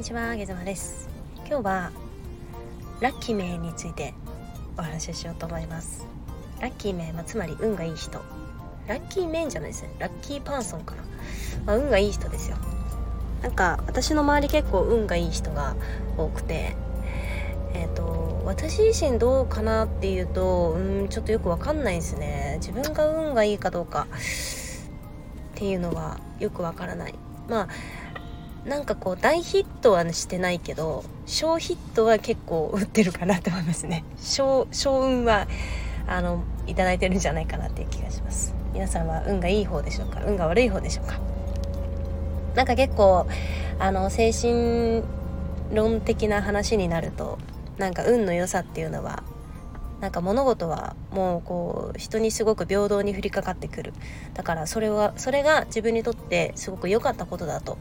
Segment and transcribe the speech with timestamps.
[0.00, 1.10] にちは、ゲズマです。
[1.46, 1.92] 今日は
[3.02, 4.14] ラッキー名について
[4.78, 6.06] お話ししようと思います。
[6.58, 8.18] ラッキー名、まあ、つまり運がいい人。
[8.88, 9.90] ラッキーメンじゃないですね。
[9.98, 11.02] ラッキーパーソンかな、
[11.66, 12.56] まあ、運がいい人ですよ。
[13.42, 15.76] なんか私の周り結構運がいい人が
[16.16, 16.74] 多くて
[17.74, 22.54] えっ、ー、と私自身どうかなっていうとうんちょっとよくわかんないですね。
[22.56, 24.14] 自分が運がいいかどうかっ
[25.56, 27.14] ていうのはよくわからない。
[27.50, 27.68] まあ
[28.64, 34.04] なんかこう大ヒットはしてないけど小ヒットは結構打ってるかなって思いますね。
[34.18, 35.48] 小小運は
[36.06, 38.54] あのいただいてるんじゃないかなっていう気がします。
[38.72, 40.22] 皆さんは運がいい方でしょうか？
[40.24, 41.18] 運が悪い方でしょうか？
[42.54, 43.26] なんか結構
[43.78, 45.02] あの精神
[45.72, 47.38] 論的な話になると
[47.78, 49.22] なんか運の良さっていうのは
[50.00, 53.92] なんか物事はもうこう人にすごく平等に降りかかってくる。
[54.34, 57.78] だからそれはそれが自分にとってすごく良かったことだと。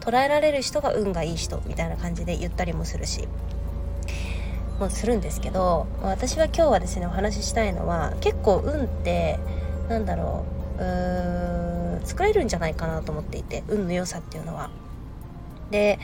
[0.00, 3.28] 捉えられる人が運がいい人みたいな感じで言ったりもするし。
[4.78, 9.38] もするんですけど私は今日はですねお話ししたいのは結構運って
[9.88, 10.44] なんだろ
[10.78, 10.82] う。
[10.82, 14.70] うー作れるんじゃないかなと思っていて運の良さっていうのは。
[15.70, 15.98] で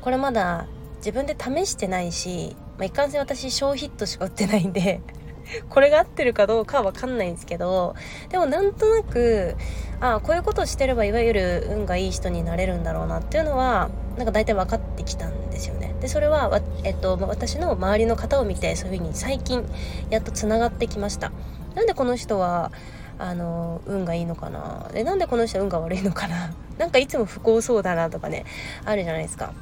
[0.00, 0.66] これまだ
[0.98, 5.00] 自分で試してないしまあ、いかんせん私小ヒットしか売ってないんで
[5.68, 7.94] これが合ってるかどうかは分かんないんですけど
[8.30, 9.56] でもなんとなく
[10.00, 15.94] ああこういうことをしてればいわゆる運がいい人になれるんだろうなっていうのはなんか大体分かってきたんですよね。
[16.00, 19.64] でそれはえっと、私の周りの方を見てそういうふうに最近
[20.10, 21.32] やっとつながってきました。
[21.74, 22.70] なんでこの人は
[23.18, 24.88] あの運がいいのかな？
[24.92, 26.52] でなんでこの人は運が悪いのかな？
[26.78, 28.44] なんかいつも不幸そうだなとかね
[28.84, 29.52] あるじゃないですか。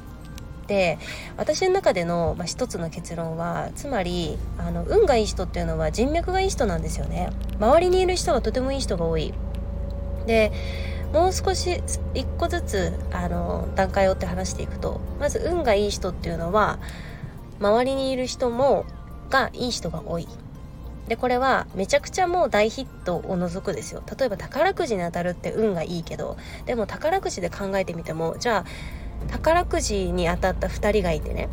[0.72, 0.98] で
[1.36, 7.28] 私の中での、まあ、一つの結論はつまりあの運がいい人っていうのは人脈がいい人なんですよね。
[7.60, 9.34] 周りにいる人はとてもいい人が多い。
[10.26, 10.50] で
[11.12, 11.82] もう少し
[12.14, 16.78] 一個ずつあの段階を追って話していくとまず運がいい人っていうのは
[17.60, 18.86] 周りにいる人も
[19.28, 20.26] がいい人が多い。
[21.06, 24.02] でこれはめちゃくちゃもう大ヒットを除くですよ。
[24.18, 28.64] 例えば宝くじに当たるって運がいいけどでも宝くじで考えてみてもじゃあ
[29.30, 31.48] 宝くじに当たった2人がいてね。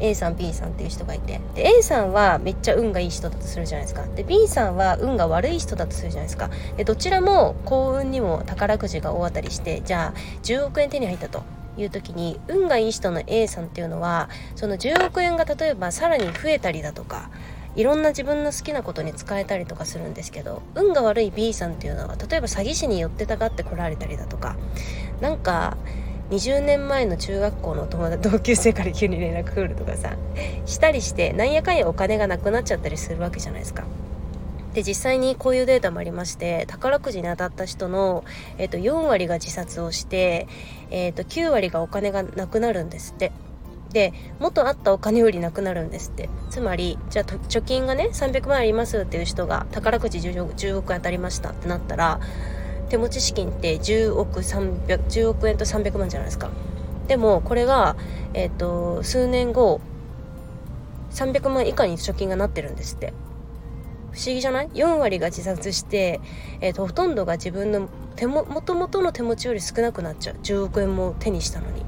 [0.00, 1.40] A さん B さんっていう人がいて。
[1.54, 4.04] で A さんはめっちゃ運がいい人だとするじゃないですか。
[4.16, 6.50] で B さんは運が悪い人だとするじゃないですか。
[6.76, 11.44] でどちらも幸運にも宝くじが大当たりしてじゃあ10億円手に入ったと
[11.76, 17.30] いう時に運がいい人の A さんっていうのはその10億円が例えばさらに増えたりだとか
[17.74, 24.56] いろんな自分の好きなことに使えたりとかするんですけど運が悪い B さんっていうのは例えば詐欺師に寄ってたがって来られたりだとか
[25.20, 25.78] なんか
[26.30, 30.16] 20年前の中学校の友達同級生から急に連絡来るとかさ
[30.64, 33.84] したりしてなんやかんやお金がなくなっちゃったりするわけじゃないですか。
[34.74, 38.24] で実際にこういうデータもありまして宝くじに当たった人の、
[38.56, 40.48] えー、と4割が自殺をして、
[40.90, 43.32] えー、と9割がお金がなくなるんですって。
[43.92, 52.18] で元あったお金よりなくなるんですってつまりじゃあ貯金がね300万ありますっていう人が宝くじ 10, 億当たりましたってなったら
[52.92, 56.50] 手持ち資金って10億300 10億円と300万じゃないですか。
[57.08, 57.96] でもこれが、
[58.34, 59.80] えーと、数年後
[61.12, 63.14] 300万以下に貯金がなってるんですって。
[64.12, 66.20] 不思議じゃない ?4 割が自殺して、
[66.60, 70.36] えーと、ほとんどが自分の手もともとの手持ちより少なくなっちゃう。
[70.42, 71.86] 10億円も手にしたのに。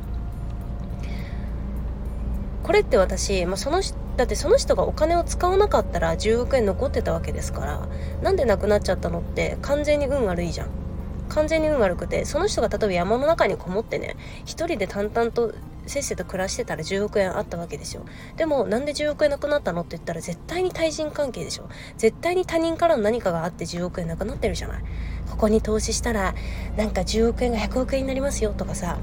[2.62, 3.82] これって私、まあ、その
[4.16, 7.88] だってその人がお金を使わなかったら10億円残ってたわけですから
[8.22, 10.83] なんでなくなっちゃったのって完全に運悪いじゃん。
[11.28, 15.54] 完全に運悪くてその人が例えば山の中にこもってね一人で淡々と
[15.86, 21.68] せっせと暮らしてたら10億円あったわけですよでもなんで10億円なくなったのって言ったら絶対に対人関係でしょ。
[21.96, 24.84] 絶対に他人からの何かがあって10億円なくなってるじゃない。
[25.30, 26.34] ここに投資したら
[26.76, 28.98] なんか10億円が100億円になりますよとかさ。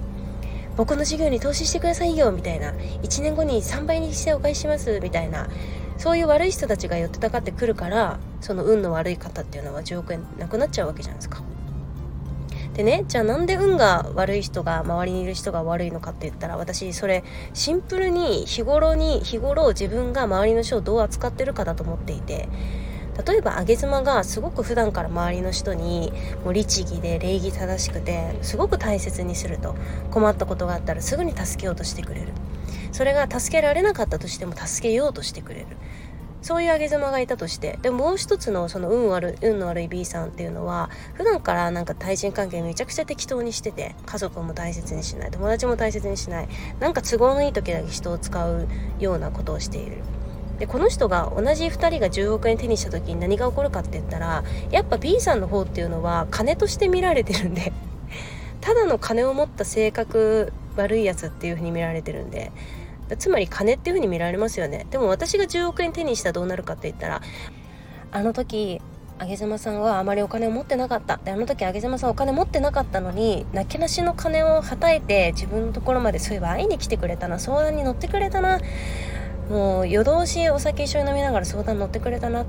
[0.78, 2.72] 僕の事業に投資してくださいよみたいな。
[2.72, 5.50] 1年後に3倍にしてお返ししますみたいな。
[5.98, 11.44] そういう悪い人たちが寄ってたかってくるからその運の悪い方っていうのは10億円なくなっちゃうわけじゃないですか。
[12.74, 17.24] でねじゃあなんで運が悪い人が周りにいる人が悪いのかって言ったら私それ
[17.54, 22.48] シンプルに日頃に日頃自分が周りの人をどう扱ってるかだと思っていて
[23.26, 26.14] 例えば上妻がすごく普段から周りの人に
[26.44, 29.76] もう律儀で礼儀正しくてすごく大切にすると
[30.12, 32.32] 困ったことがあったらすぐに助けようとしてくれる。
[32.92, 35.68] それが助けられなかったとしても助けようとしてくれる。
[36.42, 46.50] そういう上げ妻がいたとしてでももう一つのその運悪運の悪い B さんっていうのは普段からなんか対人関係めちゃくちゃ適当にしてて家族も大切にしない友達も大切にしない
[46.80, 48.68] なんか都合のいい時だけ人を使う
[49.00, 49.98] ようなことをしている。
[50.62, 57.74] でこの人が同じ2人が10億円手にした時に何が起こるかって言ったらやっぱ B さんの方っていうのは金として見られてるんで
[58.62, 62.52] ただの金を持った性格悪いやつっていう風に見られてるんで
[63.18, 64.86] つまり金っていう風に見られますよね。
[64.90, 67.22] でも私が10億円手にしたらどうなるかって言ったら
[68.12, 68.82] あの時
[69.20, 71.18] 揚げ妻さんはあまりお金を持ってなかった。
[71.18, 77.38] であの時上妻さんお金持ってなかったのになけなしの金をはたいて自分のところまでそういえば会いに来てくれたな。
[77.40, 78.60] 相談に乗ってくれたな。
[79.50, 82.46] もう夜通しお酒一緒に飲みながら相談乗ってくれたなっ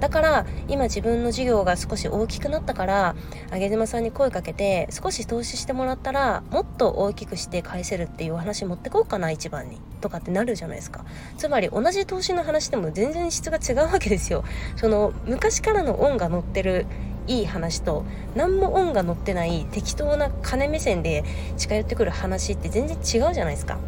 [0.00, 3.14] だから今自分の事業が少し大きくなったから
[3.52, 9.80] 上妻さんに声かけて少し投資してもらったらもっと大きくして返せるっていうお話持ってこうかな一番に。
[10.00, 11.04] とかってなるじゃないですか。
[11.36, 14.44] つまり同じ投資の話でも全然質が違うわけですよ。
[14.76, 16.86] その昔からの恩が乗ってる
[17.26, 18.04] いい話と
[18.34, 21.22] 何も恩が乗ってない適当な金目線で
[21.56, 23.78] 近寄ってくる話って全然違うじゃないですか。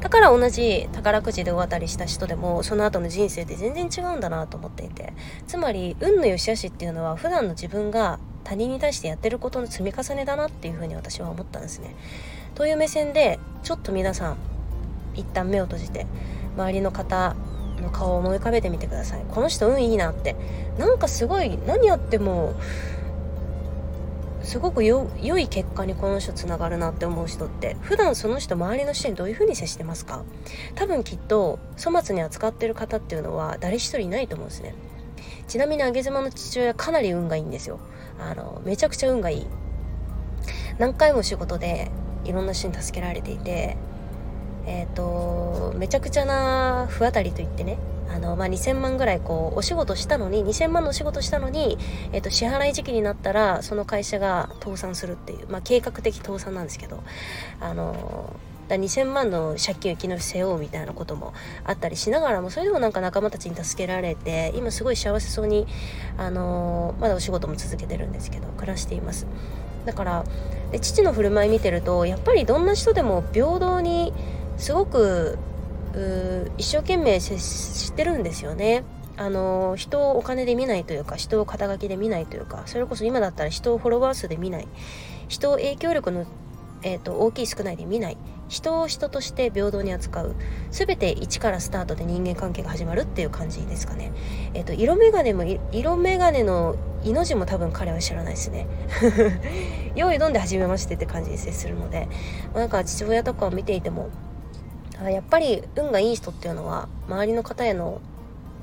[0.00, 5.12] だから同じ宝くじで大当たりした人でもその後の人生って全然違うんだなと思っていて。
[5.46, 11.94] つまり運の良し悪しっていうのは普段の自分が他人に対してやってることの積み重ねだなっていうふうに私は思ったんですね。
[12.54, 14.36] という目線でちょっと皆さん
[15.14, 16.06] 一旦目を閉じて
[16.56, 17.34] 周りの方
[17.80, 19.24] の顔を思い浮かべてみてください。
[19.28, 20.36] この人運いいなって。
[20.78, 22.54] なんかすごい何やっても
[24.48, 30.24] すごく良い結果にこの人つながるなって思う人って普段その人周りの人にどういう風に接してますか？
[30.74, 34.74] 多分きっと粗末に扱ってる方っていうのは誰一人いないと思うんですね。
[35.48, 37.78] ちなみに上妻の父親かなり運がいいんですよ。
[38.18, 39.46] あのめちゃくちゃ運がいい。
[40.78, 41.90] 何回も仕事で
[42.24, 43.76] いろんな人に助けられていて
[44.64, 47.76] えっ、ー、とめちゃくちゃな不当たりといってね
[48.08, 51.78] あの、まあ、2000万ぐらいこうお仕事したのに2000万のお仕事したのに、
[52.12, 57.02] えー、と支払い時期になったらその会社が倒産するっていう、まあ、計画的倒産なんですけど
[57.60, 58.36] あの
[58.68, 61.32] だ2000万の借金を生きの背負うみたいなことも
[61.64, 65.66] あったりしながらもそれでもなんか仲間たちに助けられて今すごい幸せそうに、
[66.18, 69.26] あのまだお仕事も続けてるんですけど暮らしています。
[69.86, 70.24] だから
[70.70, 74.12] で父の振る舞い見てるとやっぱりどんな人でも平等に
[74.58, 75.38] すごく
[76.56, 78.84] 一生懸命接してるんですよね。
[79.16, 84.68] あの人をお金で見ないというか人を肩書きで見ないというかそれこそ今だったら人をフォロワー数で見ない。
[85.28, 86.24] 人を影響力の、
[86.82, 88.16] えーと、大きい少ないで見ない。
[88.48, 90.36] 人を人として平等に扱う。
[90.70, 94.12] 全て一からスタートで人間関係が始まるっていう感じですかね、
[94.54, 98.66] えーと、色眼鏡も色眼鏡の命も多分彼は知らないですね。
[99.96, 102.08] 用意どんで初めましてって感じに接するので。
[102.54, 104.08] なんか父親とかを見ていても
[105.02, 108.00] やっぱり運がいい人っていうのは周りの方への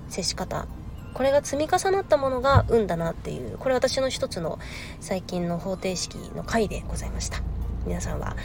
[0.10, 0.68] 接し方
[1.14, 4.60] これが積み重なったものが運だなっていうこれ私の一つの
[5.00, 7.42] 最近の方程式の回でございました。
[7.86, 8.36] 皆さんは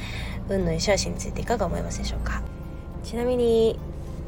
[0.49, 2.43] 運の良し悪しについていかが思いますでしょうか？
[3.03, 3.79] ちなみに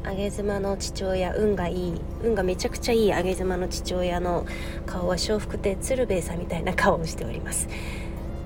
[0.03, 4.45] 上妻の父親運がいい運がめちゃくちゃいい上妻の父親の
[4.85, 7.69] 顔は笑福亭鶴瓶さんみたいな顔をしております。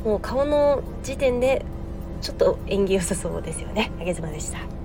[0.06, 1.66] もう顔の時点で
[2.22, 4.77] ちょっと縁起良さそうですよね上妻でした。